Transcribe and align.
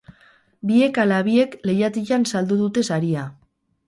Biek 0.69 0.95
hala 1.03 1.19
biek 1.27 1.53
lehiatilan 1.71 2.25
saldu 2.31 2.57
dute 2.63 2.85
saria. 2.89 3.27